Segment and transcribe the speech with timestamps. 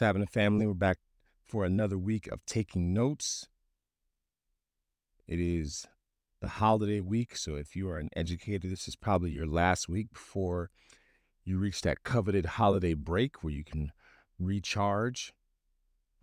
[0.00, 0.66] Happening, family.
[0.66, 0.98] We're back
[1.46, 3.48] for another week of taking notes.
[5.26, 5.86] It is
[6.42, 10.12] the holiday week, so if you are an educator, this is probably your last week
[10.12, 10.70] before
[11.44, 13.90] you reach that coveted holiday break where you can
[14.38, 15.32] recharge,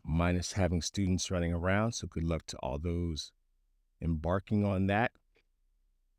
[0.06, 1.94] minus having students running around.
[1.94, 3.32] So, good luck to all those
[4.00, 5.14] embarking on that.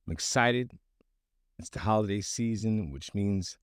[0.07, 0.73] I'm excited.
[1.61, 3.59] It's the holiday season, which means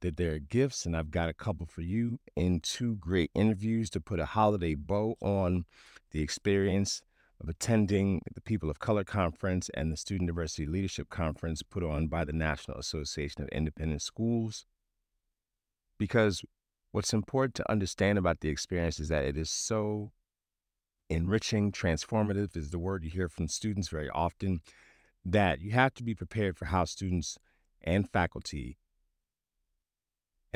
[0.00, 3.90] that there are gifts, and I've got a couple for you and two great interviews
[3.90, 5.64] to put a holiday bow on
[6.10, 7.02] the experience
[7.40, 12.08] of attending the People of Color Conference and the Student Diversity Leadership Conference put on
[12.08, 14.64] by the National Association of Independent Schools.
[15.98, 16.42] Because
[16.92, 20.12] what's important to understand about the experience is that it is so
[21.08, 24.60] enriching, transformative is the word you hear from students very often,
[25.24, 27.38] that you have to be prepared for how students
[27.82, 28.78] and faculty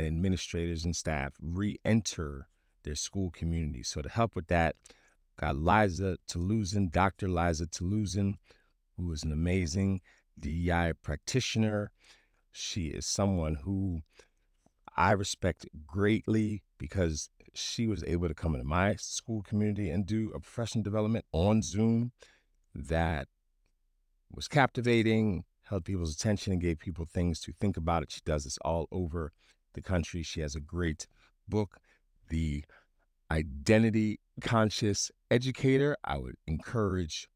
[0.05, 2.49] and administrators and staff re-enter
[2.83, 3.83] their school community.
[3.83, 4.77] So to help with that,
[5.39, 7.29] got Liza Talusan, Dr.
[7.29, 8.35] Liza Talusan,
[8.97, 10.01] who is an amazing
[10.39, 11.93] DEI practitioner.
[12.53, 14.01] She is someone who
[14.97, 20.31] I respect greatly because she was able to come into my school community and do
[20.35, 22.13] a professional development on Zoom
[22.75, 23.29] that
[24.31, 28.03] was captivating, held people's attention, and gave people things to think about.
[28.03, 28.13] It.
[28.13, 29.33] She does this all over
[29.75, 30.23] the country.
[30.23, 31.07] She has a great
[31.49, 31.79] book,
[32.29, 32.65] The
[33.31, 35.97] Identity Conscious Educator.
[36.05, 37.29] I would encourage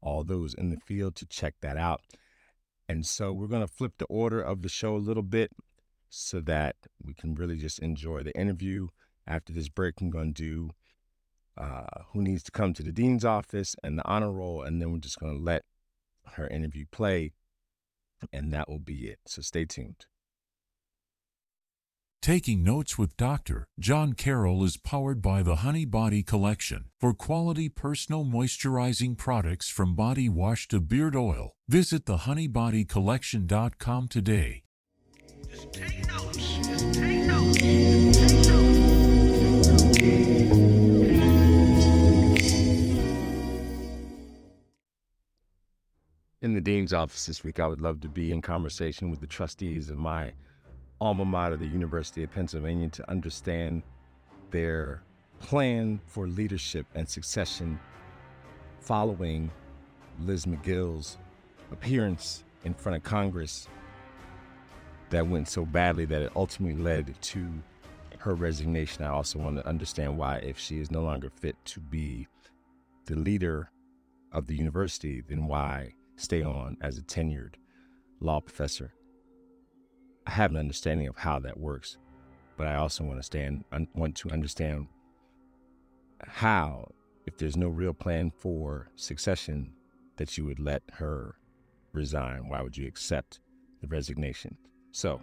[0.00, 2.00] all those in the field to check that out.
[2.88, 5.50] And so we're going to flip the order of the show a little bit
[6.10, 8.88] so that we can really just enjoy the interview.
[9.26, 10.70] After this break, I'm going to do
[11.56, 14.92] uh, who needs to come to the dean's office and the honor roll, and then
[14.92, 15.64] we're just going to let
[16.32, 17.32] her interview play,
[18.32, 19.18] and that will be it.
[19.26, 20.06] So stay tuned.
[22.24, 23.66] Taking Notes with Dr.
[23.78, 26.86] John Carroll is powered by the Honey Body Collection.
[26.98, 34.62] For quality personal moisturizing products from body wash to beard oil, visit thehoneybodycollection.com today.
[35.50, 36.38] Just take notes.
[36.38, 37.58] Just take notes.
[37.58, 39.98] Take notes.
[46.40, 49.26] In the dean's office this week, I would love to be in conversation with the
[49.26, 50.32] trustees of my
[51.04, 53.82] alma mater, the University of Pennsylvania, to understand
[54.50, 55.02] their
[55.38, 57.78] plan for leadership and succession
[58.80, 59.50] following
[60.20, 61.18] Liz Magill's
[61.70, 63.68] appearance in front of Congress
[65.10, 67.52] that went so badly that it ultimately led to
[68.18, 69.04] her resignation.
[69.04, 72.26] I also want to understand why, if she is no longer fit to be
[73.04, 73.70] the leader
[74.32, 77.56] of the university, then why stay on as a tenured
[78.20, 78.94] law professor
[80.26, 81.98] I have an understanding of how that works,
[82.56, 83.64] but I also want to stand
[83.94, 84.88] want to understand
[86.26, 86.90] how,
[87.26, 89.72] if there's no real plan for succession,
[90.16, 91.36] that you would let her
[91.92, 92.48] resign.
[92.48, 93.40] Why would you accept
[93.80, 94.56] the resignation?
[94.92, 95.20] So,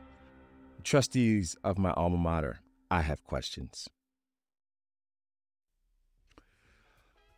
[0.84, 2.60] trustees of my alma mater,
[2.90, 3.88] I have questions.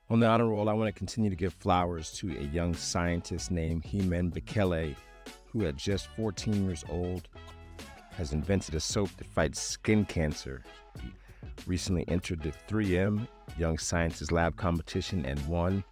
[0.09, 3.52] On the honor roll, I want to continue to give flowers to a young scientist
[3.52, 4.96] named Heman Bekele,
[5.46, 7.29] who at just 14 years old
[8.18, 10.63] has invented a soap that fights skin cancer.
[11.01, 11.12] He
[11.66, 15.84] recently entered the 3M Young Scientist Lab competition and won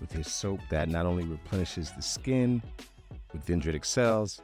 [0.00, 2.62] with his soap that not only replenishes the skin
[3.32, 4.40] with dendritic cells,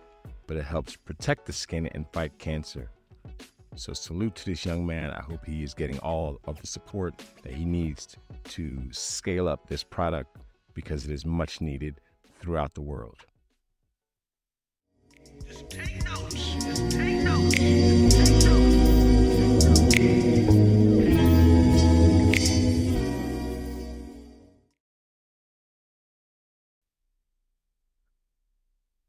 [0.46, 2.90] but it helps protect the skin and fight cancer.
[3.74, 5.10] So, salute to this young man.
[5.10, 9.66] I hope he is getting all of the support that he needs to scale up
[9.66, 10.36] this product
[10.74, 12.00] because it is much needed
[12.38, 13.16] throughout the world.
[15.46, 16.34] Just take notes.
[16.34, 17.31] Just take notes.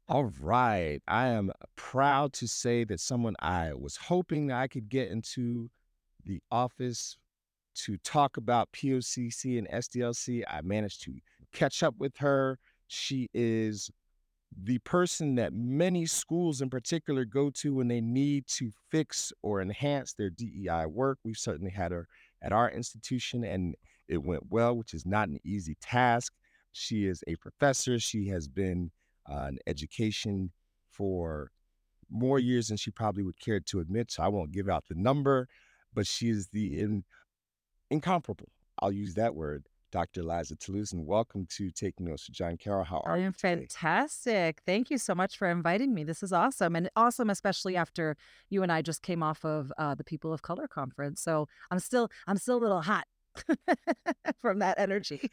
[0.06, 1.00] All right.
[1.08, 5.70] I am proud to say that someone I was hoping I could get into
[6.24, 7.16] the office
[7.76, 10.44] to talk about POCC and SDLC.
[10.48, 11.14] I managed to
[11.52, 12.58] catch up with her.
[12.86, 13.90] She is
[14.62, 19.60] the person that many schools in particular go to when they need to fix or
[19.60, 21.18] enhance their DEI work.
[21.24, 22.06] We've certainly had her
[22.42, 23.74] at our institution and
[24.08, 26.32] it went well, which is not an easy task.
[26.72, 27.98] She is a professor.
[27.98, 28.90] She has been
[29.30, 30.52] uh, in education
[30.90, 31.50] for
[32.10, 34.12] more years than she probably would care to admit.
[34.12, 35.48] So I won't give out the number,
[35.92, 37.04] but she is the in,
[37.90, 38.48] incomparable,
[38.80, 39.64] I'll use that word,
[39.94, 40.22] Dr.
[40.22, 42.82] Eliza Talusan, and welcome to Taking Notes with John Carroll.
[42.82, 44.60] How are I you fantastic.
[44.66, 46.02] Thank you so much for inviting me.
[46.02, 46.74] This is awesome.
[46.74, 48.16] And awesome, especially after
[48.50, 51.22] you and I just came off of uh, the People of Color conference.
[51.22, 53.04] So I'm still I'm still a little hot
[54.40, 55.30] from that energy.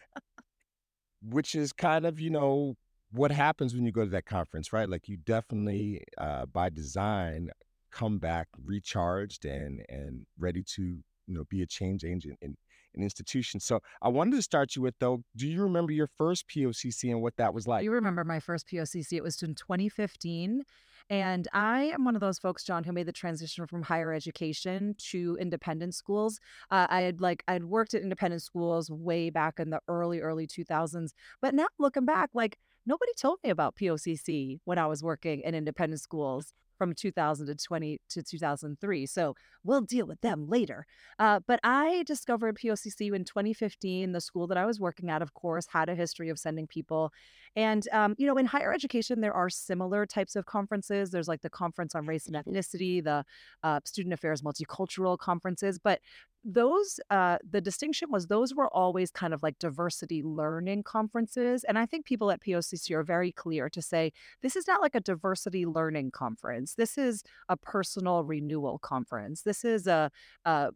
[1.27, 2.77] Which is kind of, you know,
[3.13, 4.87] what happens when you go to that conference, right?
[4.87, 7.49] Like you definitely, uh, by design,
[7.91, 12.55] come back recharged and and ready to, you know, be a change agent in
[12.95, 13.59] an institution.
[13.59, 17.21] So I wanted to start you with though, do you remember your first POCC and
[17.21, 17.83] what that was like?
[17.83, 20.63] You remember my first POCC, it was in 2015.
[21.09, 24.95] And I am one of those folks, John, who made the transition from higher education
[25.09, 26.39] to independent schools.
[26.69, 30.47] Uh, I had like I'd worked at independent schools way back in the early, early
[30.47, 31.09] 2000s.
[31.41, 35.55] But now looking back, like nobody told me about POCC when I was working in
[35.55, 39.05] independent schools from 2020 to 2003.
[39.05, 40.87] So we'll deal with them later.
[41.19, 44.13] Uh, but I discovered POCC in 2015.
[44.13, 47.11] The school that I was working at, of course, had a history of sending people
[47.55, 51.11] and, um, you know, in higher education, there are similar types of conferences.
[51.11, 53.25] There's like the Conference on Race and Ethnicity, the
[53.61, 55.77] uh, Student Affairs Multicultural Conferences.
[55.77, 55.99] But
[56.45, 61.63] those, uh, the distinction was those were always kind of like diversity learning conferences.
[61.65, 64.11] And I think people at POCC are very clear to say
[64.41, 66.70] this is not like a diversity learning conference.
[66.75, 69.43] This is a personal renewal conference.
[69.43, 70.11] This is a,
[70.45, 70.71] a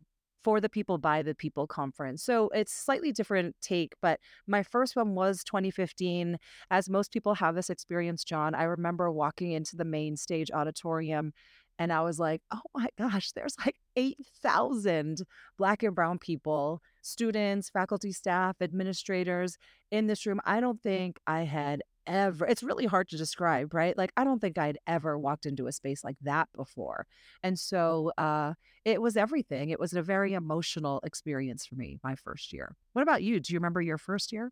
[0.45, 2.21] for the people by the people conference.
[2.21, 6.37] So it's slightly different take, but my first one was 2015.
[6.69, 11.33] As most people have this experience, John, I remember walking into the main stage auditorium
[11.79, 15.23] and I was like, oh my gosh, there's like 8,000
[15.57, 19.57] Black and Brown people, students, faculty, staff, administrators
[19.91, 20.39] in this room.
[20.45, 23.97] I don't think I had ever, it's really hard to describe, right?
[23.97, 27.07] Like, I don't think I'd ever walked into a space like that before.
[27.43, 28.53] And so uh,
[28.83, 29.69] it was everything.
[29.69, 32.75] It was a very emotional experience for me, my first year.
[32.93, 33.39] What about you?
[33.39, 34.51] Do you remember your first year?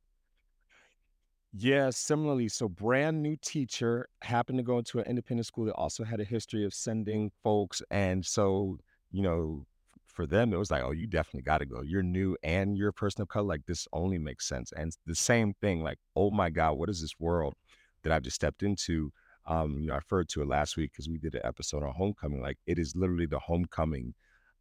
[1.56, 2.48] Yeah, similarly.
[2.48, 6.24] So brand new teacher happened to go into an independent school that also had a
[6.26, 7.82] history of sending folks.
[7.92, 8.80] And so,
[9.12, 9.66] you know,
[10.14, 11.82] for them, it was like, oh, you definitely got to go.
[11.82, 13.46] You're new and you're a person of color.
[13.46, 14.72] Like this only makes sense.
[14.76, 17.56] And the same thing, like, oh my God, what is this world
[18.04, 19.12] that I've just stepped into?
[19.46, 21.94] Um, you know, I referred to it last week because we did an episode on
[21.94, 22.42] homecoming.
[22.42, 24.14] Like it is literally the homecoming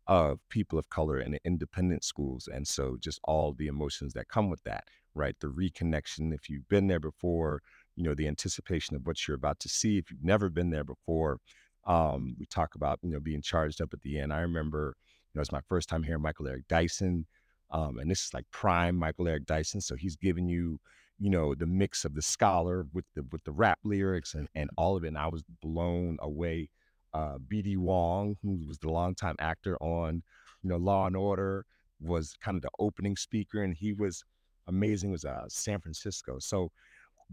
[0.09, 2.49] of people of color in independent schools.
[2.53, 4.85] And so just all the emotions that come with that,
[5.15, 5.37] right?
[5.39, 7.63] The reconnection, if you've been there before,
[7.95, 9.99] you know, the anticipation of what you're about to see.
[9.99, 11.39] If you've never been there before,
[11.87, 14.33] um, we talk about, you know, being charged up at the end.
[14.33, 14.97] I remember,
[15.35, 17.27] know, it's my first time hearing Michael Eric Dyson.
[17.71, 19.81] Um, and this is like prime Michael Eric Dyson.
[19.81, 20.79] So he's giving you,
[21.19, 24.71] you know, the mix of the scholar with the with the rap lyrics and, and
[24.77, 25.09] all of it.
[25.09, 26.69] And I was blown away
[27.15, 27.77] uh, B.D.
[27.77, 30.23] Wong, who was the longtime actor on,
[30.63, 31.67] you know, Law and Order,
[32.01, 34.25] was kind of the opening speaker, and he was
[34.67, 35.11] amazing.
[35.11, 36.39] It was uh, San Francisco.
[36.39, 36.71] So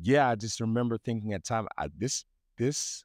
[0.01, 2.25] yeah, I just remember thinking at time, I, this
[2.57, 3.03] this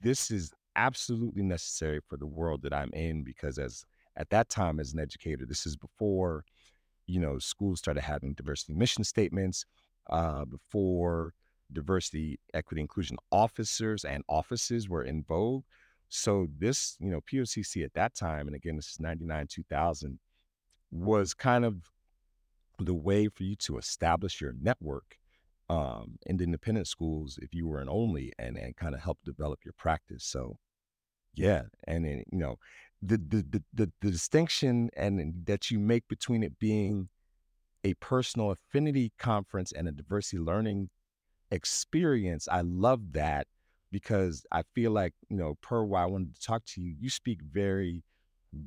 [0.00, 3.84] this is absolutely necessary for the world that I'm in because as
[4.16, 6.44] at that time as an educator, this is before
[7.06, 9.64] you know schools started having diversity mission statements,
[10.10, 11.34] uh, before
[11.72, 15.64] diversity, equity, inclusion officers and offices were in vogue.
[16.08, 20.18] So this, you know, POCC at that time, and again, this is 99, 2000,
[20.92, 21.90] was kind of
[22.78, 25.16] the way for you to establish your network
[25.68, 29.18] um, in the independent schools if you were an only and, and kind of help
[29.24, 30.24] develop your practice.
[30.24, 30.58] So
[31.34, 32.58] yeah, and then, you know,
[33.02, 37.08] the, the, the, the, distinction and that you make between it being
[37.84, 40.88] a personal affinity conference and a diversity learning
[41.50, 43.46] experience, I love that
[43.92, 47.10] because I feel like, you know, per why I wanted to talk to you, you
[47.10, 48.02] speak very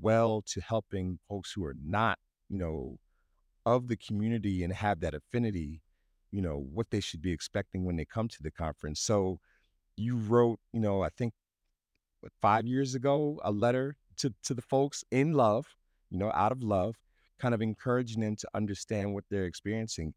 [0.01, 2.17] well to helping folks who are not,
[2.49, 2.97] you know,
[3.65, 5.81] of the community and have that affinity,
[6.31, 9.01] you know, what they should be expecting when they come to the conference.
[9.01, 9.39] So
[9.97, 11.33] you wrote, you know, I think
[12.21, 15.65] what, five years ago, a letter to to the folks in love,
[16.09, 16.95] you know, out of love,
[17.39, 20.13] kind of encouraging them to understand what they're experiencing.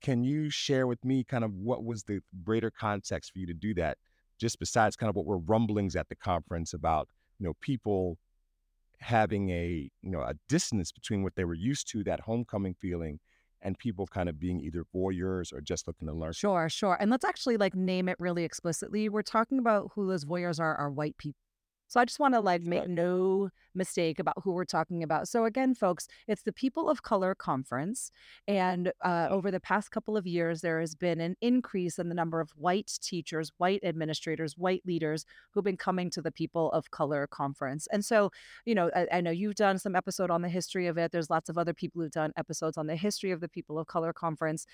[0.00, 3.54] Can you share with me kind of what was the greater context for you to
[3.54, 3.96] do that?
[4.38, 7.08] Just besides kind of what were rumblings at the conference about,
[7.38, 8.18] you know, people
[8.98, 13.18] having a, you know, a distance between what they were used to, that homecoming feeling,
[13.62, 16.32] and people kind of being either voyeurs or just looking to learn.
[16.32, 16.98] Sure, sure.
[17.00, 19.08] And let's actually like name it really explicitly.
[19.08, 21.38] We're talking about who those voyeurs are, are white people
[21.94, 25.28] So I just want to like make no mistake about who we're talking about.
[25.28, 28.10] So again, folks, it's the People of Color Conference.
[28.48, 32.14] And uh, over the past couple of years, there has been an increase in the
[32.16, 36.90] number of white teachers, white administrators, white leaders who've been coming to the People of
[36.90, 37.86] Color Conference.
[37.92, 38.32] And so,
[38.64, 41.12] you know, I, I know you've done some episode on the history of it.
[41.12, 43.86] There's lots of other people who've done episodes on the history of the People of
[43.86, 44.66] Color Conference.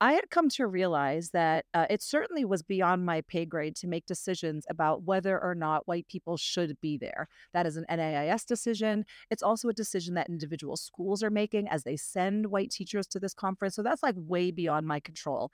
[0.00, 3.88] I had come to realize that uh, it certainly was beyond my pay grade to
[3.88, 7.28] make decisions about whether or not white people should be there.
[7.52, 9.04] That is an NAIS decision.
[9.30, 13.20] It's also a decision that individual schools are making as they send white teachers to
[13.20, 13.74] this conference.
[13.74, 15.50] So that's like way beyond my control.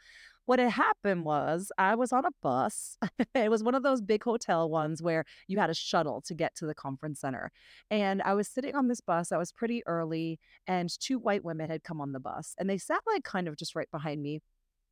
[0.47, 2.99] What had happened was I was on a bus.
[3.35, 6.55] it was one of those big hotel ones where you had a shuttle to get
[6.57, 7.51] to the conference center.
[7.91, 9.33] And I was sitting on this bus.
[9.33, 12.77] I was pretty early, and two white women had come on the bus, and they
[12.77, 14.41] sat like kind of just right behind me.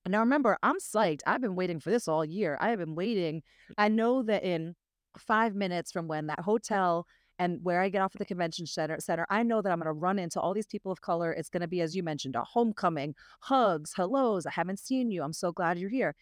[0.04, 1.20] And now remember, I'm psyched.
[1.26, 2.58] I've been waiting for this all year.
[2.60, 3.42] I have been waiting.
[3.78, 4.74] I know that in
[5.18, 7.06] five minutes from when that hotel
[7.38, 9.86] and where I get off at the convention center, center, I know that I'm going
[9.86, 11.32] to run into all these people of color.
[11.32, 14.46] It's going to be, as you mentioned, a homecoming, hugs, hellos.
[14.46, 15.22] I haven't seen you.
[15.22, 16.14] I'm so glad you're here.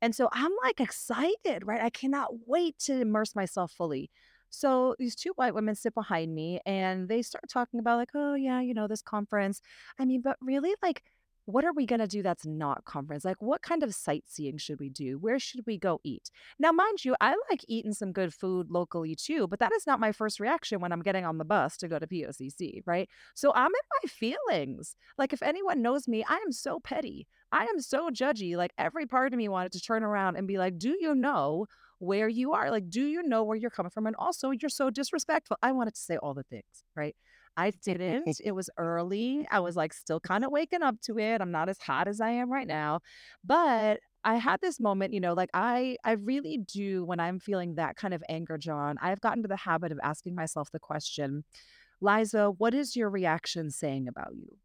[0.00, 1.80] And so I'm like excited, right?
[1.80, 4.10] I cannot wait to immerse myself fully.
[4.50, 8.34] So these two white women sit behind me and they start talking about, like, oh,
[8.34, 9.60] yeah, you know, this conference.
[9.98, 11.02] I mean, but really, like,
[11.48, 13.24] what are we going to do that's not conference?
[13.24, 15.16] Like, what kind of sightseeing should we do?
[15.18, 16.30] Where should we go eat?
[16.58, 19.98] Now, mind you, I like eating some good food locally too, but that is not
[19.98, 23.08] my first reaction when I'm getting on the bus to go to POCC, right?
[23.34, 24.94] So I'm in my feelings.
[25.16, 27.26] Like, if anyone knows me, I am so petty.
[27.50, 28.54] I am so judgy.
[28.54, 31.64] Like, every part of me wanted to turn around and be like, do you know?
[32.00, 34.06] Where you are, like, do you know where you're coming from?
[34.06, 35.56] And also, you're so disrespectful.
[35.64, 37.16] I wanted to say all the things, right?
[37.58, 38.40] I didn't.
[38.42, 39.46] It was early.
[39.50, 41.42] I was like still kind of waking up to it.
[41.42, 43.00] I'm not as hot as I am right now.
[43.44, 47.74] But I had this moment, you know, like I I really do when I'm feeling
[47.74, 48.96] that kind of anger, John.
[49.02, 51.44] I've gotten to the habit of asking myself the question,
[52.00, 54.56] Liza, what is your reaction saying about you?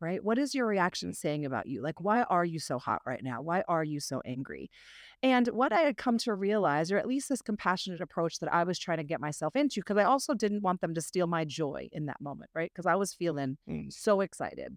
[0.00, 0.22] right?
[0.22, 1.82] What is your reaction saying about you?
[1.82, 3.40] Like, why are you so hot right now?
[3.40, 4.70] Why are you so angry?
[5.22, 8.64] And what I had come to realize, or at least this compassionate approach that I
[8.64, 11.44] was trying to get myself into, because I also didn't want them to steal my
[11.44, 12.70] joy in that moment, right?
[12.72, 13.92] Because I was feeling mm.
[13.92, 14.76] so excited,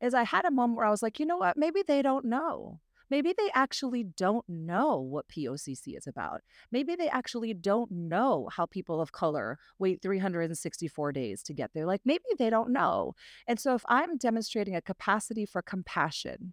[0.00, 1.56] is I had a moment where I was like, you know what?
[1.56, 6.42] Maybe they don't know maybe they actually don't know what POCC is about.
[6.70, 11.86] Maybe they actually don't know how people of color wait 364 days to get there.
[11.86, 13.14] Like maybe they don't know.
[13.46, 16.52] And so if I'm demonstrating a capacity for compassion,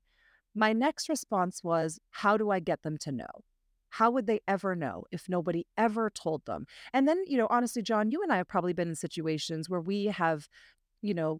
[0.55, 3.43] my next response was, how do I get them to know?
[3.89, 6.65] How would they ever know if nobody ever told them?
[6.93, 9.79] And then, you know, honestly, John, you and I have probably been in situations where
[9.79, 10.47] we have,
[11.01, 11.39] you know,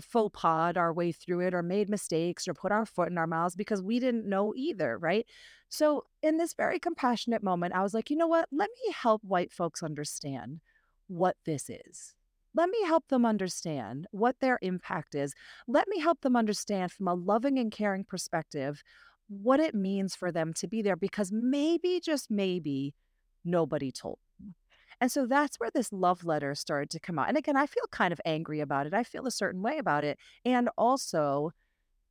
[0.00, 3.26] faux pod our way through it or made mistakes or put our foot in our
[3.26, 5.26] mouths because we didn't know either, right?
[5.68, 8.48] So, in this very compassionate moment, I was like, you know what?
[8.50, 10.60] Let me help white folks understand
[11.06, 12.14] what this is.
[12.54, 15.34] Let me help them understand what their impact is.
[15.66, 18.82] Let me help them understand from a loving and caring perspective
[19.28, 22.94] what it means for them to be there because maybe, just maybe,
[23.44, 24.54] nobody told them.
[25.00, 27.28] and so that's where this love letter started to come out.
[27.28, 28.94] And again, I feel kind of angry about it.
[28.94, 30.18] I feel a certain way about it.
[30.44, 31.50] And also,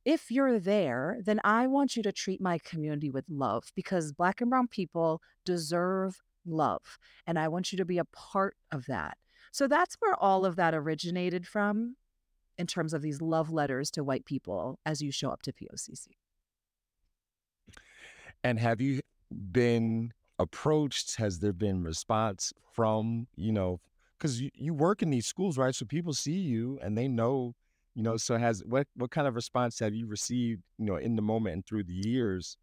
[0.04, 4.40] if you're there, then I want you to treat my community with love because Black
[4.40, 6.98] and Brown people deserve love.
[7.26, 9.16] And I want you to be a part of that.
[9.54, 11.94] So that's where all of that originated from
[12.58, 16.08] in terms of these love letters to white people as you show up to POCC.
[18.42, 21.14] And have you been approached?
[21.18, 23.78] Has there been response from, you know,
[24.18, 25.72] because you, you work in these schools, right?
[25.72, 27.54] So people see you and they know,
[27.94, 31.14] you know, so has what what kind of response have you received, you know, in
[31.14, 32.56] the moment and through the years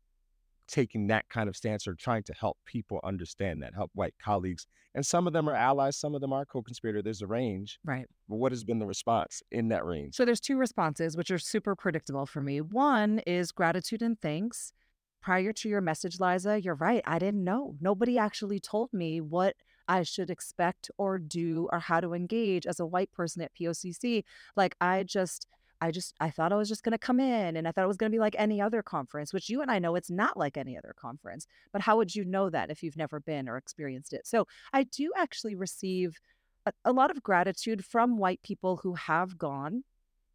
[0.72, 4.66] taking that kind of stance or trying to help people understand that, help white colleagues.
[4.96, 7.02] And some of them are allies, some of them are co-conspirator.
[7.02, 7.80] There's a range.
[7.86, 8.08] Right.
[8.28, 10.16] But what has been the response in that range?
[10.16, 12.62] So there's two responses, which are super predictable for me.
[12.62, 14.74] One is gratitude and thanks
[15.22, 17.04] prior to your message, Liza, you're right.
[17.06, 17.76] I didn't know.
[17.80, 19.56] Nobody actually told me what
[19.88, 24.24] I should expect or do or how to engage as a white person at POCC.
[24.56, 25.48] Like, I just,
[25.82, 27.88] I just, I thought I was just going to come in and I thought it
[27.88, 30.38] was going to be like any other conference, which you and I know it's not
[30.38, 31.48] like any other conference.
[31.74, 34.28] But how would you know that if you've never been or experienced it?
[34.28, 36.20] So I do actually receive
[36.66, 39.84] a, a lot of gratitude from white people who have gone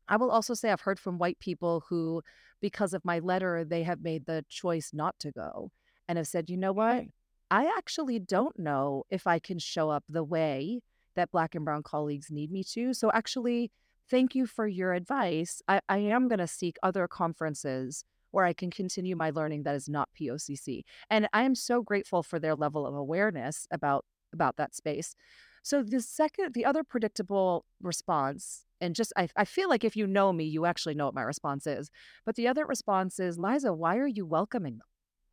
[0.09, 2.23] I will also say I've heard from white people who,
[2.61, 5.71] because of my letter, they have made the choice not to go
[6.09, 7.05] and have said, you know what?
[7.51, 10.81] I actually don't know if I can show up the way
[11.15, 12.93] that Black and Brown colleagues need me to.
[12.93, 13.71] So, actually,
[14.11, 15.63] thank you for your advice.
[15.69, 19.75] I, I am going to seek other conferences where I can continue my learning that
[19.75, 20.83] is not POCC.
[21.11, 25.15] And I am so grateful for their level of awareness about about that space.
[25.63, 30.07] So the second, the other predictable response, and just I, I feel like if you
[30.07, 31.91] know me, you actually know what my response is.
[32.25, 34.87] But the other response is, Liza, why are you welcoming them?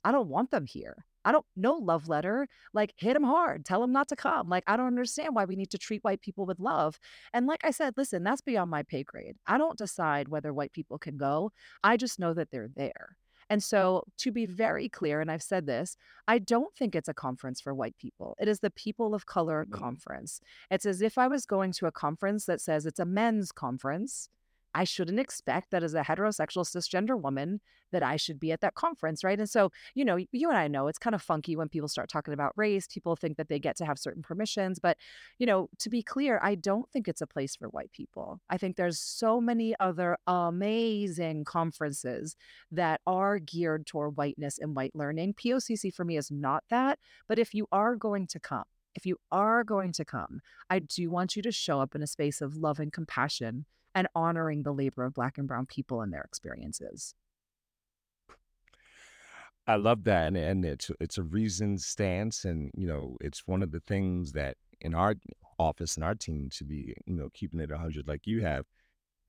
[0.03, 1.05] I don't want them here.
[1.25, 2.47] I don't know love letter.
[2.73, 4.49] Like hit them hard, tell them not to come.
[4.49, 6.99] Like I don't understand why we need to treat white people with love.
[7.33, 9.35] And like I said, listen, that's beyond my pay grade.
[9.47, 11.51] I don't decide whether white people can go.
[11.83, 13.17] I just know that they're there.
[13.49, 17.13] And so, to be very clear, and I've said this, I don't think it's a
[17.13, 18.35] conference for white people.
[18.39, 19.71] It is the people of color Mhm.
[19.73, 20.39] conference.
[20.71, 24.29] It's as if I was going to a conference that says it's a men's conference.
[24.75, 27.61] I shouldn't expect that as a heterosexual cisgender woman
[27.91, 29.37] that I should be at that conference, right?
[29.37, 32.09] And so, you know, you and I know it's kind of funky when people start
[32.09, 32.87] talking about race.
[32.87, 34.97] People think that they get to have certain permissions, but
[35.37, 38.41] you know, to be clear, I don't think it's a place for white people.
[38.49, 42.35] I think there's so many other amazing conferences
[42.71, 45.35] that are geared toward whiteness and white learning.
[45.35, 48.65] POCC for me is not that, but if you are going to come,
[48.95, 52.07] if you are going to come, I do want you to show up in a
[52.07, 53.65] space of love and compassion
[53.95, 57.15] and honoring the labor of Black and Brown people and their experiences.
[59.65, 63.63] I love that, and and it's it's a reasoned stance, and you know, it's one
[63.63, 65.15] of the things that in our
[65.59, 68.65] office and our team to be, you know, keeping it 100 like you have.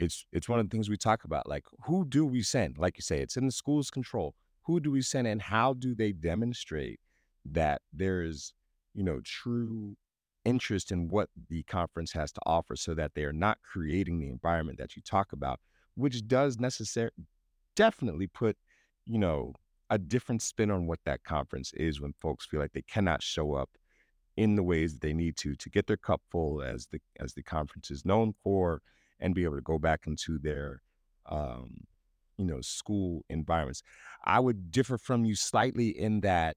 [0.00, 2.78] It's it's one of the things we talk about, like who do we send?
[2.78, 4.34] Like you say, it's in the school's control.
[4.64, 7.00] Who do we send, and how do they demonstrate
[7.44, 8.54] that there is,
[8.94, 9.96] you know, true
[10.44, 14.28] interest in what the conference has to offer, so that they are not creating the
[14.28, 15.60] environment that you talk about,
[15.94, 17.12] which does necessarily
[17.76, 18.56] definitely put,
[19.06, 19.54] you know,
[19.90, 23.54] a different spin on what that conference is when folks feel like they cannot show
[23.54, 23.70] up
[24.36, 27.34] in the ways that they need to to get their cup full as the as
[27.34, 28.82] the conference is known for
[29.20, 30.82] and be able to go back into their
[31.26, 31.84] um
[32.36, 33.82] you know school environments.
[34.24, 36.56] I would differ from you slightly in that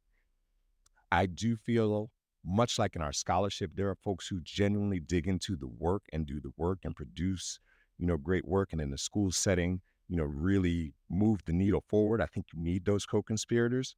[1.12, 2.12] I do feel
[2.48, 6.26] much like in our scholarship, there are folks who genuinely dig into the work and
[6.26, 7.60] do the work and produce,
[7.98, 8.72] you know, great work.
[8.72, 12.22] And in the school setting, you know, really move the needle forward.
[12.22, 13.96] I think you need those co-conspirators.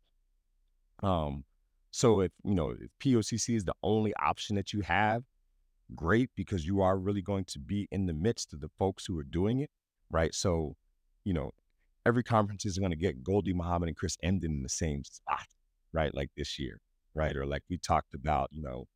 [1.03, 1.43] Um,
[1.91, 5.23] so if you know if POCC is the only option that you have,
[5.95, 9.17] great because you are really going to be in the midst of the folks who
[9.17, 9.69] are doing it,
[10.09, 10.33] right?
[10.33, 10.75] So,
[11.23, 11.51] you know,
[12.05, 15.47] every conference is going to get Gholdy Muhammad and Chris Emdin in the same spot,
[15.93, 16.13] right?
[16.13, 16.79] Like this year,
[17.15, 17.35] right?
[17.35, 18.87] Or like we talked about, you know,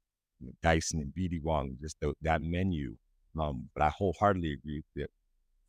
[0.61, 2.95] Dyson and BD Wong, just tho- that menu.
[3.39, 5.09] Um, but I wholeheartedly agree that,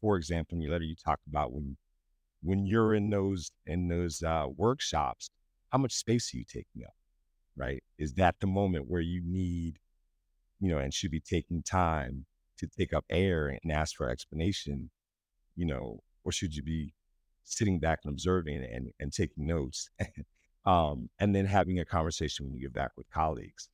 [0.00, 1.76] for example, in your letter, you talked about when
[2.42, 5.30] when you're in those in those uh, workshops,
[5.72, 6.94] how much space are you taking up,
[7.56, 7.82] right?
[7.98, 9.78] Is that the moment where you need
[10.60, 12.26] you know, and should be taking time
[12.58, 14.90] to take up air and ask for explanation,
[15.56, 16.94] you know, or should you be
[17.44, 19.90] sitting back and observing and, and taking notes,
[20.66, 23.68] um, and then having a conversation when you get back with colleagues?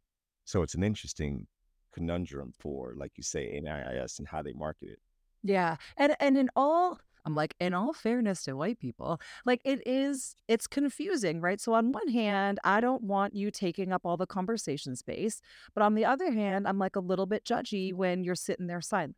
[0.45, 1.47] So it's an interesting
[1.93, 4.99] conundrum for, like you say, NAIS and how they market it.
[5.43, 5.77] Yeah.
[5.97, 10.35] And and in all I'm like, in all fairness to white people, like it is,
[10.49, 11.61] it's confusing, right?
[11.61, 15.41] So on one hand, I don't want you taking up all the conversation space.
[15.75, 18.81] But on the other hand, I'm like a little bit judgy when you're sitting there
[18.81, 19.17] silent.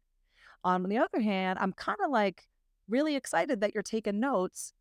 [0.64, 2.48] On the other hand, I'm kind of like
[2.88, 4.72] really excited that you're taking notes.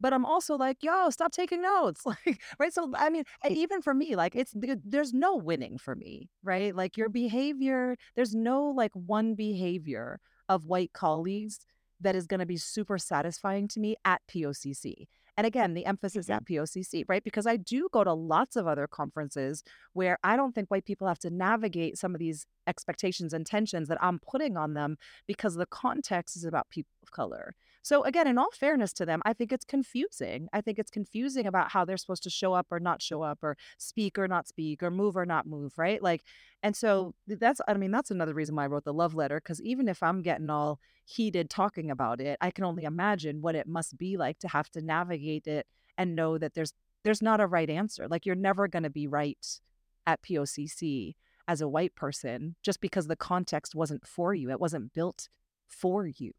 [0.00, 2.04] But I'm also like, yo, stop taking notes.
[2.06, 2.72] Like, right.
[2.72, 6.74] So, I mean, even for me, like, it's there's no winning for me, right?
[6.74, 11.60] Like, your behavior, there's no like one behavior of white colleagues
[12.00, 15.06] that is going to be super satisfying to me at POCC.
[15.36, 16.62] And again, the emphasis at mm-hmm.
[16.62, 17.22] POCC, right?
[17.22, 21.06] Because I do go to lots of other conferences where I don't think white people
[21.08, 25.54] have to navigate some of these expectations and tensions that I'm putting on them because
[25.54, 27.54] the context is about people of color.
[27.86, 30.48] So again, in all fairness to them, I think it's confusing.
[30.52, 33.38] I think it's confusing about how they're supposed to show up or not show up
[33.44, 36.02] or speak or not speak or move or not move, right?
[36.02, 36.24] Like
[36.64, 37.38] and so mm.
[37.38, 40.02] that's I mean that's another reason why I wrote the love letter cuz even if
[40.02, 44.16] I'm getting all heated talking about it, I can only imagine what it must be
[44.16, 45.64] like to have to navigate it
[45.96, 46.72] and know that there's
[47.04, 48.08] there's not a right answer.
[48.08, 49.60] Like you're never going to be right
[50.08, 51.14] at POCC
[51.46, 54.50] as a white person just because the context wasn't for you.
[54.50, 55.28] It wasn't built
[55.68, 56.32] for you.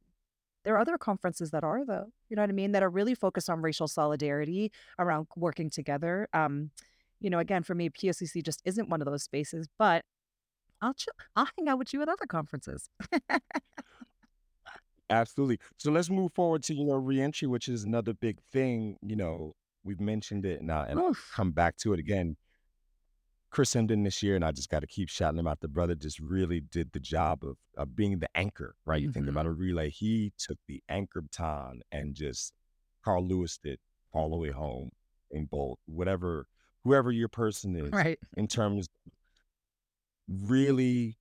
[0.68, 2.12] There are other conferences that are though.
[2.28, 2.74] You know what I mean?
[2.74, 6.28] That are really focused on racial solidarity around working together.
[6.34, 6.72] Um,
[7.22, 10.04] you know, again, for me, POCC just isn't one of those spaces, but
[10.82, 11.14] I'll chill.
[11.38, 12.90] I'll hang out with you at other conferences.
[15.10, 15.58] Absolutely.
[15.78, 18.98] So let's move forward to, you know, reentry, which is another big thing.
[19.02, 22.36] You know, we've mentioned it and, I, and I'll come back to it again.
[23.50, 25.62] Chris Emdin this year, and I just got to keep shouting him out.
[25.62, 29.02] The brother just really did the job of, of being the anchor, right?
[29.02, 32.54] You think hmm about a relay, he took the anchor baton and just
[33.04, 33.80] Carl Lewis did
[34.12, 34.92] all the way home
[35.32, 36.48] in bold, whatever,
[36.84, 38.20] whoever your person is Right.
[38.36, 38.88] in terms
[40.28, 41.18] really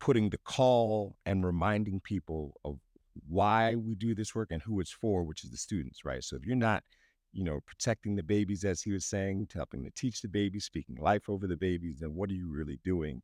[0.00, 2.78] putting the call and reminding people of
[3.28, 6.22] why we do this work and who it's for, which is the students, right?
[6.22, 6.82] So if you're not,
[7.34, 10.96] you know, protecting the babies, as he was saying, helping to teach the babies, speaking
[10.96, 13.20] life over the babies, then what are you really doing?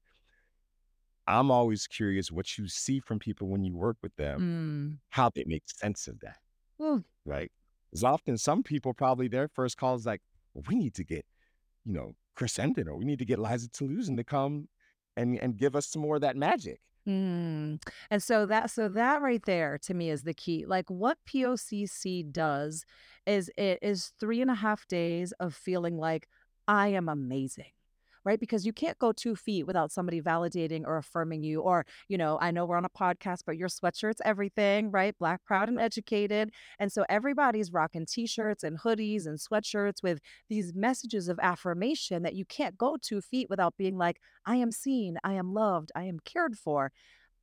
[1.27, 4.99] I'm always curious what you see from people when you work with them, Mm.
[5.11, 6.39] how they make sense of that,
[6.83, 7.05] Ooh.
[7.25, 7.53] right?
[7.89, 10.23] Because often some people probably their first call is like,
[10.55, 11.25] well, we need to get,
[11.85, 14.69] you know, Chris Emdin or we need to get Liza Talusan to come
[15.17, 16.81] and and give us some more of that magic.
[17.11, 17.83] Mm.
[18.11, 20.65] And so that so that right there to me is the key.
[20.67, 22.85] Like what POCC does
[23.27, 26.29] is it is three and a half days of feeling like
[26.69, 27.73] I am amazing.
[28.25, 28.39] Right.
[28.39, 31.63] Because you can't go two feet without somebody validating or affirming you.
[31.63, 35.17] Or, you know, I know we're on a podcast, but your sweatshirt's everything, right?
[35.19, 36.51] Black, proud, and educated.
[36.79, 42.23] And so everybody's rocking t shirts and hoodies and sweatshirts with these messages of affirmation
[42.25, 45.91] that you can't go two feet without being like, I am seen, I am loved,
[45.95, 46.93] I am cared for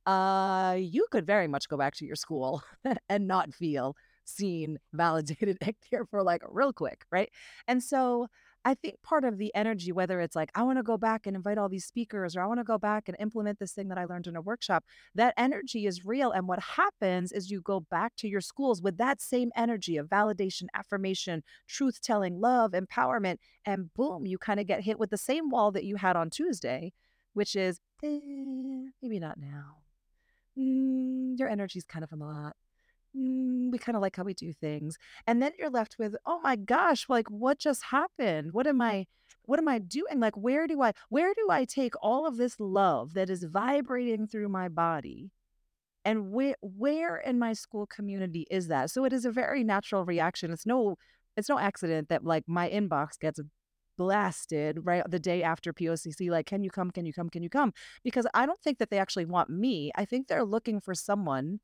[0.06, 2.62] uh, you could very much go back to your school
[3.08, 7.30] and not feel seen, validated, and cared for like real quick, right?
[7.66, 8.28] And so
[8.68, 11.34] I think part of the energy, whether it's like, I want to go back and
[11.34, 13.96] invite all these speakers, or I want to go back and implement this thing that
[13.96, 16.32] I learned in a workshop, that energy is real.
[16.32, 20.08] And what happens is you go back to your schools with that same energy of
[20.08, 25.16] validation, affirmation, truth telling, love, empowerment, and boom, you kind of get hit with the
[25.16, 26.92] same wall that you had on Tuesday,
[27.32, 28.18] which is, eh,
[29.00, 29.78] maybe not now
[30.58, 32.54] mm, your energy's kind of a lot.
[33.16, 34.96] Mm, we kind of like how we do things.
[35.26, 38.52] And then you're left with, oh my gosh, like what just happened?
[38.52, 39.06] What am I
[39.44, 40.20] what am I doing?
[40.20, 44.26] Like where do I where do I take all of this love that is vibrating
[44.26, 45.30] through my body?
[46.04, 48.90] And where where in my school community is that?
[48.90, 50.52] So it is a very natural reaction.
[50.52, 50.96] It's no
[51.36, 53.40] it's no accident that like my inbox gets
[53.96, 57.50] blasted right the day after POCC like can you come can you come can you
[57.50, 57.72] come
[58.04, 61.58] because I don't think that they actually want me I think they're looking for someone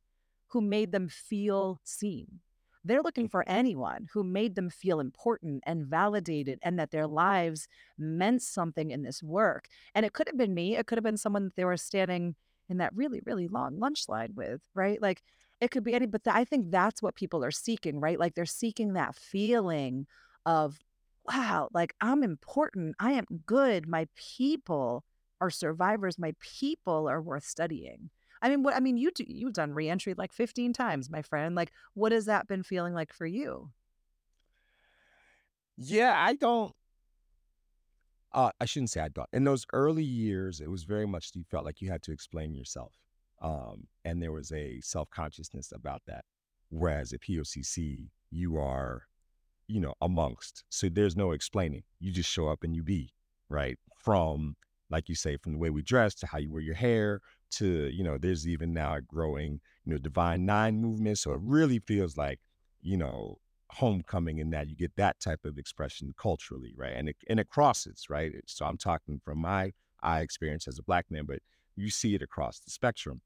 [0.54, 2.40] who made them feel seen
[2.86, 3.58] they're looking for mm-hmm.
[3.58, 9.02] anyone who made them feel important and validated and that their lives meant something in
[9.02, 11.64] this work and it could have been me it could have been someone that they
[11.66, 12.34] were standing
[12.70, 15.22] in that really really long lunch line with right like
[15.60, 18.34] it could be any but th- I think that's what people are seeking right like
[18.34, 20.06] they're seeking that feeling
[20.46, 20.78] of
[21.26, 22.96] wow, like I'm important.
[22.98, 23.88] I am good.
[23.88, 25.04] My people
[25.40, 26.18] are survivors.
[26.18, 28.10] My people are worth studying.
[28.44, 31.54] I mean, what I mean, you do, you've done reentry like 15 times, my friend.
[31.54, 33.70] Like, what has that been feeling like for you?
[35.78, 36.72] Yeah, I don't.
[38.32, 39.28] Uh, I shouldn't say I don't.
[39.32, 42.54] In those early years, it was very much you felt like you had to explain
[42.54, 42.92] yourself,
[43.40, 46.26] um, and there was a self consciousness about that.
[46.68, 49.06] Whereas at POCC, you are
[49.66, 50.64] you know, amongst.
[50.68, 51.82] So there's no explaining.
[52.00, 53.12] You just show up and you be,
[53.48, 53.78] right?
[53.96, 54.56] From,
[54.90, 57.20] like you say, from the way we dress to how you wear your hair
[57.58, 61.18] to, you know, there's even now a growing, you know, Divine Nine movement.
[61.18, 62.40] So it really feels like,
[62.82, 63.38] you know,
[63.70, 66.92] homecoming in that you get that type of expression culturally, right?
[66.94, 68.32] And it, and it crosses, right?
[68.46, 71.38] So I'm talking from my eye experience as a black man, but
[71.76, 73.20] you see it across the spectrum.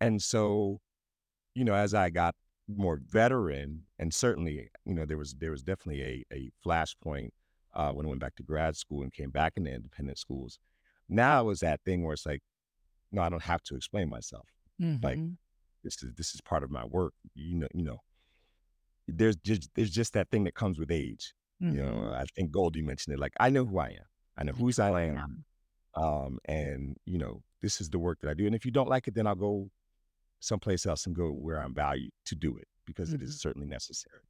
[0.00, 0.80] And so,
[1.54, 2.34] you know, as I got
[2.68, 7.30] more veteran, and certainly, you know, there was there was definitely a a flashpoint
[7.74, 10.58] uh, when I went back to grad school and came back into independent schools.
[11.08, 12.42] Now it was that thing where it's like,
[13.12, 14.46] no, I don't have to explain myself.
[15.02, 15.30] Like hmm
[15.84, 17.14] this is this is part of my work.
[17.34, 18.00] You know, you know,
[19.08, 21.32] there's just there's just that thing that comes with age.
[21.60, 23.20] You hmm know, I think Gholdy mentioned it.
[23.20, 24.06] Like I know who I am.
[24.36, 25.44] I know whose I am.
[25.94, 28.46] Um, and you know, this is the work that I do.
[28.46, 29.70] And if you don't like it, then I'll go
[30.40, 33.66] someplace else and go where I'm valued to do it because it hmm is certainly
[33.66, 34.20] necessary.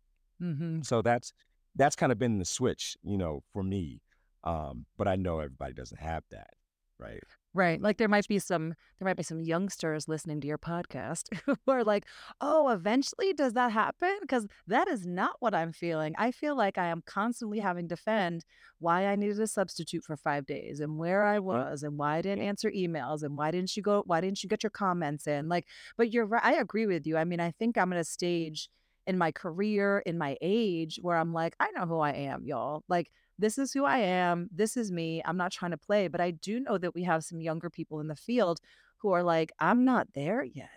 [0.41, 1.33] hmm So that's
[1.75, 4.01] that's kind of been the switch, you know, for me.
[4.45, 6.51] Um, but I know everybody doesn't have that,
[6.99, 7.23] right?
[7.57, 7.81] Right.
[7.81, 11.57] Like there might be some there might be some youngsters listening to your podcast who
[11.69, 12.05] are like,
[12.39, 16.15] "Oh, eventually does that happen?" Because that is not what I'm feeling.
[16.19, 18.45] I feel like I am constantly having to defend
[18.79, 22.23] why I needed a substitute for 5 days and where I was and why I
[22.23, 25.49] didn't answer emails and why didn't you go why didn't you get your comments in?
[25.49, 25.67] Like,
[25.97, 26.45] but you're right.
[26.45, 27.17] I agree with you.
[27.17, 28.69] I mean, I think I'm at a stage
[29.07, 32.83] in my career, in my age where I'm like, I know who I am, y'all.
[32.89, 34.49] Like this is who I am.
[34.53, 35.23] This is me.
[35.25, 38.01] I'm not trying to play, but I do know that we have some younger people
[38.01, 38.61] in the field
[38.99, 40.71] who are like, I'm not there yet.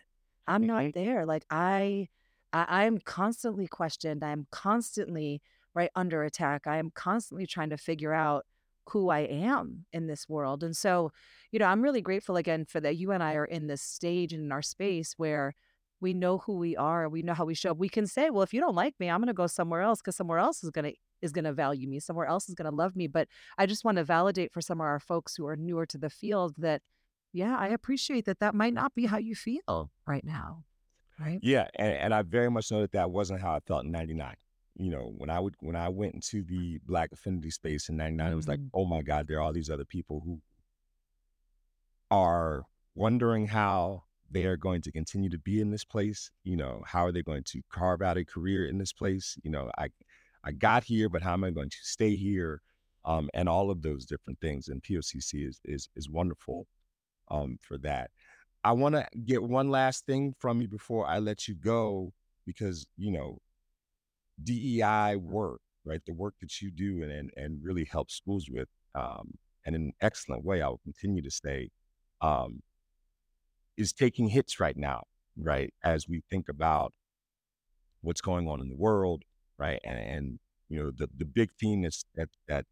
[0.47, 0.93] I'm not Mhm.
[0.93, 1.25] there.
[1.25, 2.07] Like I,
[2.53, 4.23] I I'm constantly questioned.
[4.23, 5.41] I'm constantly
[5.73, 6.67] right under attack.
[6.67, 8.45] I am constantly trying to figure out
[8.89, 10.63] who I am in this world.
[10.63, 11.11] And so,
[11.51, 14.33] you know, I'm really grateful again for that you and I are in this stage
[14.33, 15.53] and in our space where
[16.01, 17.77] we know who we are, we know how we show up.
[17.77, 19.99] We can say, well, if you don't like me, I'm going to go somewhere else
[19.99, 21.99] because somewhere else is going to is going to value me.
[21.99, 23.07] Somewhere else is going to love me.
[23.07, 25.97] But I just want to validate for some of our folks who are newer to
[25.97, 26.81] the field that
[27.33, 30.63] yeah, I appreciate that that might not be how you feel right now,
[31.19, 31.39] right?
[31.43, 34.33] Yeah, and, and I very much know that that wasn't how I felt in '99.
[34.77, 38.31] You know, when I would when I went into the Black affinity space in '99,
[38.31, 38.69] it was like, Mhm.
[38.73, 40.41] oh my God, there are all these other people who
[42.11, 42.63] are
[42.95, 46.31] wondering how they are going to continue to be in this place.
[46.43, 49.37] You know, how are they going to carve out a career in this place?
[49.43, 49.89] You know, I
[50.43, 52.61] I got here, but how am I going to stay here?
[53.05, 54.67] Um, and all of those different things.
[54.67, 56.67] And POCC is is is wonderful
[57.29, 58.11] um, for that.
[58.63, 62.13] I want to get one last thing from you before I let you go,
[62.45, 63.39] because you know
[64.43, 66.01] DEI work, right?
[66.05, 69.33] The work that you do and and, and really help schools with, um,
[69.65, 71.69] and in an excellent way, I will continue to say,
[72.21, 72.61] um,
[73.79, 75.03] is taking hits right now,
[75.37, 75.73] right?
[75.83, 76.93] As we think about
[78.01, 79.23] what's going on in the world,
[79.57, 79.79] right?
[79.83, 82.65] And, and you know, the the big theme is that that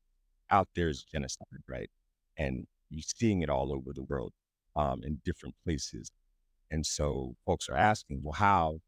[0.52, 1.90] out there is genocide, right?
[2.38, 4.34] And you're seeing it all over the world,
[4.76, 6.12] um, in different places.
[6.72, 8.80] And so folks are asking, well, how,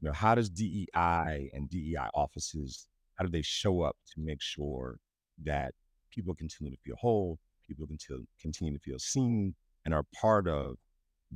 [0.00, 4.42] you know, how does DEI and DEI offices, how do they show up to make
[4.42, 4.98] sure
[5.44, 5.72] that
[6.10, 10.76] people continue to feel whole, people continue, continue to feel seen and are part of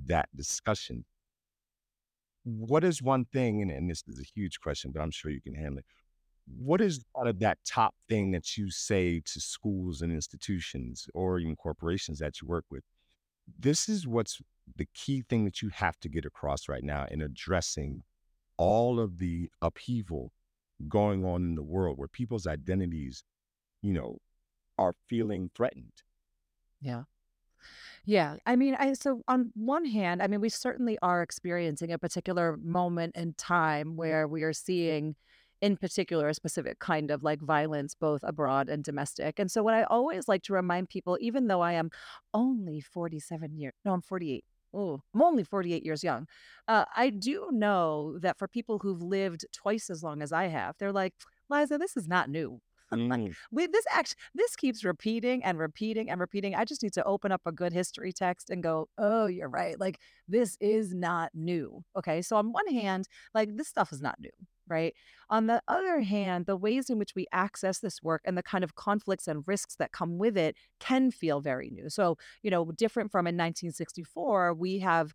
[0.06, 1.04] that discussion?
[2.44, 5.40] What is one thing, and, and this is a huge question, but I'm sure you
[5.40, 5.86] can handle it.
[6.58, 11.38] What is out of that top thing that you say to schools and institutions or
[11.38, 12.82] even corporations that you work with?
[13.58, 14.40] This is what's
[14.76, 18.02] the key thing that you have to get across right now in addressing
[18.56, 20.32] all of the upheaval
[20.88, 23.24] going on in the world where people's identities,
[23.82, 24.18] you know,
[24.78, 25.92] are feeling threatened.
[26.80, 27.02] Yeah.
[28.04, 28.36] Yeah.
[28.46, 32.56] I mean, I so on one hand, I mean, we certainly are experiencing a particular
[32.62, 35.14] moment in time where we are seeing,
[35.60, 39.38] in particular, a specific kind of like violence, both abroad and domestic.
[39.38, 41.90] And so, what I always like to remind people, even though I am
[42.34, 44.44] only 47 years, no, I'm 48.
[44.74, 46.26] Oh, I'm only 48 years young.
[46.66, 50.76] Uh, I do know that for people who've lived twice as long as I have,
[50.78, 51.14] they're like,
[51.50, 52.60] Liza, this is not new.
[52.92, 56.54] Mm, we this actually this keeps repeating and repeating and repeating.
[56.54, 59.78] I just need to open up a good history text and go, "Oh, you're right.
[59.80, 62.20] Like this is not new." Okay?
[62.22, 64.30] So on one hand, like this stuff is not new,
[64.68, 64.94] right?
[65.30, 68.62] On the other hand, the ways in which we access this work and the kind
[68.64, 71.88] of conflicts and risks that come with it can feel very new.
[71.88, 75.14] So, you know, different from in 1964, we have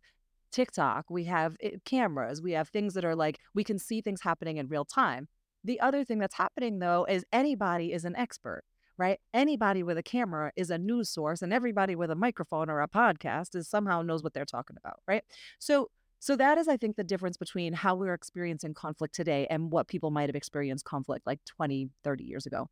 [0.52, 4.22] TikTok, we have eh, cameras, we have things that are like we can see things
[4.22, 5.28] happening in real time.
[5.64, 8.62] The other thing that's happening though is anybody is an expert,
[8.96, 9.18] right?
[9.34, 12.88] Anybody with a camera is a news source and everybody with a microphone or a
[12.88, 15.24] podcast is somehow knows what they're talking about, right?
[15.58, 15.90] So
[16.20, 19.88] so that is I think the difference between how we're experiencing conflict today and what
[19.88, 22.68] people might have experienced conflict like 20, 30 years ago.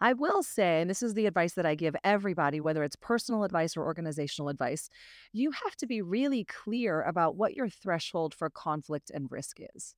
[0.00, 3.44] I will say, and this is the advice that I give everybody, whether it's personal
[3.44, 4.88] advice or organizational advice,
[5.32, 9.94] you have to be really clear about what your threshold for conflict and risk is.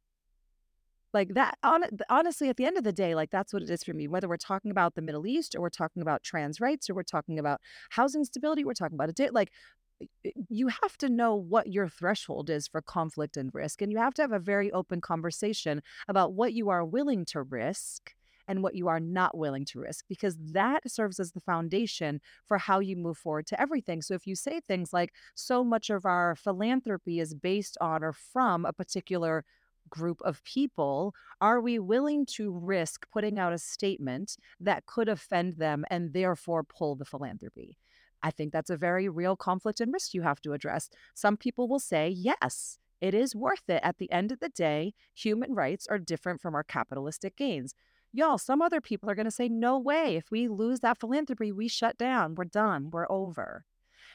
[1.13, 3.85] Like that, hon- honestly, at the end of the day, like that's what it is
[3.85, 4.09] for me.
[4.09, 7.03] Whether we're talking about the Middle East or we're talking about trans rights or we're
[7.03, 9.53] talking about housing stability, we're talking about a day, like
[10.49, 13.83] you have to know what your threshold is for conflict and risk.
[13.83, 17.43] And you have to have a very open conversation about what you are willing to
[17.43, 18.15] risk
[18.49, 22.59] and what you are not willing to risk, because that serves as the foundation for
[22.59, 24.03] how you move forward to everything.
[24.03, 28.13] So if you say things like, so much of our philanthropy is based on or
[28.13, 29.45] from a particular
[29.89, 35.57] group of people, are we willing to risk putting out a statement that could offend
[35.57, 37.79] them and therefore pull the philanthropy?
[38.23, 40.89] I think that's a very real conflict and risk you have to address.
[41.15, 43.81] Some people will say, yes, it is worth it.
[43.83, 47.75] At the end of the day, human rights are different from our capitalistic gains.
[48.13, 50.17] Y'all, some other people are going to say, no way.
[50.17, 52.35] If we lose that philanthropy, we shut down.
[52.35, 52.91] We're done.
[52.93, 53.65] We're over.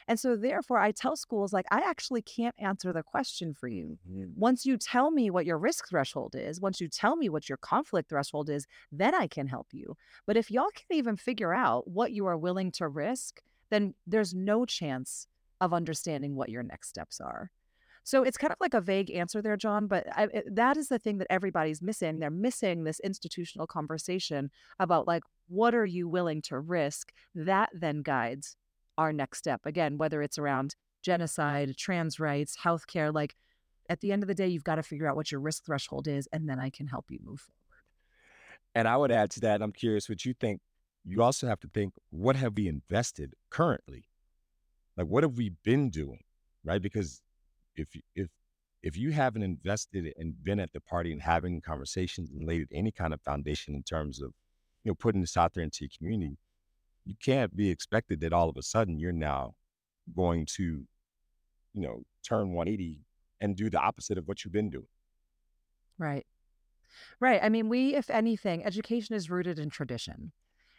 [0.08, 3.98] And so, therefore, I tell schools, like, I actually can't answer the question for you.
[4.10, 4.34] mhm.
[4.36, 7.58] Once you tell me what your risk threshold is, once you tell me what your
[7.58, 9.96] conflict threshold is, then I can help you.
[10.26, 14.34] But if y'all can't even figure out what you are willing to risk, then there's
[14.34, 15.28] no chance
[15.60, 17.52] of understanding what your next steps are.
[18.04, 20.88] So it's kind of like a vague answer there, John, but I, it, that is
[20.88, 22.20] the thing that everybody's missing.
[22.20, 27.12] They're missing this institutional conversation about like, what are you willing to risk?
[27.36, 28.56] That then guides
[28.98, 29.62] our next step.
[29.66, 33.36] Again, whether it's around genocide, trans rights, healthcare, like
[33.90, 36.08] at the end of the day, you've got to figure out what your risk threshold
[36.08, 37.54] is, and then I can help you move forward.
[38.76, 40.62] And I would add to that, I'm curious what you think.
[41.06, 44.06] You also have to think, what have we invested currently?
[44.98, 46.24] Like, what have we been doing?
[46.64, 46.82] Right?
[46.82, 47.22] Because
[47.76, 48.28] if if
[48.84, 52.92] if you haven't invested and been at the party and having conversations and laid any
[52.92, 54.34] kind of foundation in terms of,
[54.84, 56.38] you know, putting this out there into your community,
[57.08, 59.56] you can't be expected that all of a sudden you're now
[60.15, 60.84] going to,
[61.74, 63.00] you know, turn 180
[63.39, 64.88] and do the opposite of what you've been doing.
[65.98, 66.26] Right.
[67.20, 67.39] Right.
[67.41, 70.32] I mean, we, if anything, education is rooted in tradition.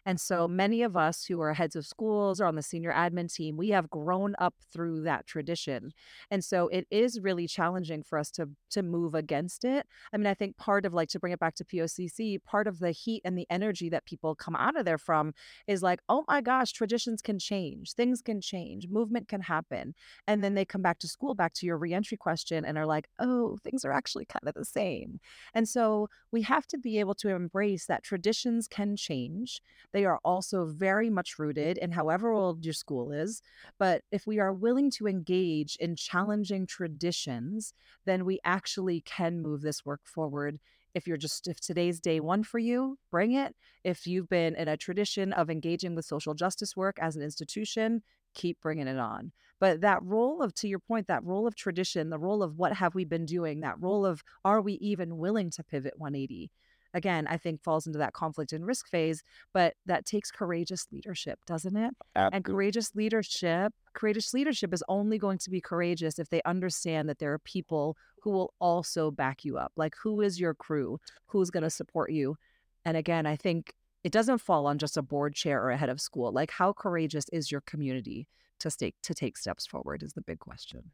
[0.08, 3.30] And so many of us who are heads of schools or on the senior admin
[3.30, 5.92] team, we have grown up through that tradition.
[6.30, 9.86] And so it is really challenging for us to to move against it.
[10.10, 12.78] I mean, I think part of like to bring it back to POCC, part of
[12.78, 15.34] the heat and the energy that people come out of there from
[15.66, 19.94] is like, oh my gosh, traditions can change, things can change, movement can happen.
[20.26, 23.08] And then they come back to school, back to your reentry question, and are like,
[23.18, 25.20] oh, things are actually kind of the same.
[25.52, 29.60] And so we have to be able to embrace that traditions can change.
[30.04, 33.42] Are also very much rooted in however old your school is.
[33.78, 39.62] But if we are willing to engage in challenging traditions, then we actually can move
[39.62, 40.58] this work forward.
[40.94, 43.54] If you're just, if today's day one for you, bring it.
[43.84, 48.02] If you've been in a tradition of engaging with social justice work as an institution,
[48.34, 49.32] keep bringing it on.
[49.60, 52.74] But that role of, to your point, that role of tradition, the role of what
[52.74, 56.50] have we been doing, that role of are we even willing to pivot 180?
[56.94, 59.22] Again, I think falls into that conflict and risk phase,
[59.52, 61.94] but that takes courageous leadership, doesn't it?
[62.32, 67.18] And courageous leadership, courageous leadership is only going to be courageous if they understand that
[67.18, 69.72] there are people who will also back you up.
[69.76, 70.98] Like, who is your crew?
[71.26, 72.36] Who's going to support you?
[72.84, 73.74] And again, I think
[74.04, 76.32] it doesn't fall on just a board chair or a head of school.
[76.32, 78.28] Like, how courageous is your community
[78.60, 80.90] to stake to take steps forward is the big question.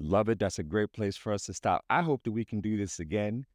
[0.00, 0.38] Love it.
[0.38, 1.84] That's a great place for us to stop.
[1.90, 3.46] I hope that we can do this again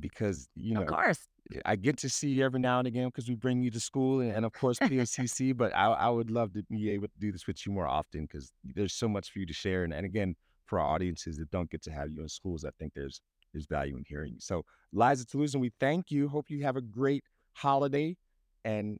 [0.00, 1.18] because, you know, Of course.
[1.54, 3.80] Eh, I get to see you every now and again because we bring you to
[3.80, 7.18] school and, and of course POCC, but I, I would love to be able to
[7.18, 9.84] do this with you more often because there's so much for you to share.
[9.84, 10.34] And, and again,
[10.66, 13.20] for our audiences that don't get to have you in schools, I think there's
[13.52, 14.40] there's value in hearing you.
[14.40, 16.28] So Liza Talusan, we thank you.
[16.28, 18.16] Hope you have a great holiday
[18.64, 18.98] and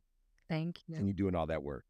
[0.48, 0.94] Thank you.
[0.94, 1.84] continue doing all that work.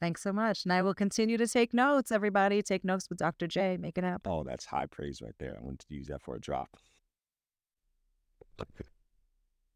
[0.00, 0.64] Thanks so much.
[0.64, 2.60] And I will continue to take notes, everybody.
[2.60, 3.46] Take notes with Dr.
[3.46, 3.76] J.
[3.76, 4.32] Make it happen.
[4.32, 5.56] Oh, that's high praise right there.
[5.56, 6.76] I wanted to use that for a drop.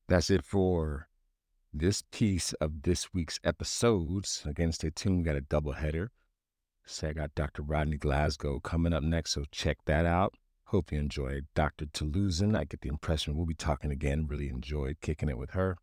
[0.08, 1.08] That's it for
[1.72, 4.42] this piece of this week's episodes.
[4.46, 5.18] Again, stay tuned.
[5.18, 6.12] We got a double header.
[6.84, 7.62] Say I got Dr.
[7.62, 10.34] Rodney Glasgow coming up next, so check that out.
[10.66, 11.86] Hope you enjoyed Dr.
[11.86, 12.56] Talusan.
[12.56, 14.26] I get the impression we'll be talking again.
[14.28, 15.78] Really enjoyed kicking it with her.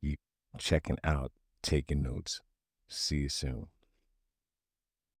[0.00, 0.20] Keep
[0.58, 1.32] checking out,
[1.62, 2.40] taking notes.
[2.88, 3.66] See you soon.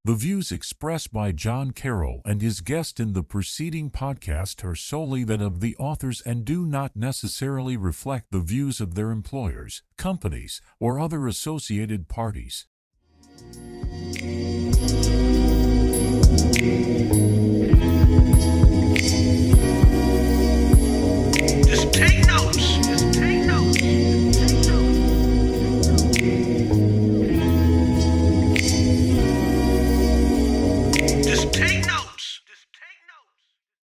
[0.06, 5.24] The views expressed by John Carroll and his guest in the preceding podcast are solely
[5.24, 10.60] that of the authors and do not necessarily reflect the views of their employers, companies,
[10.78, 12.66] or other associated parties.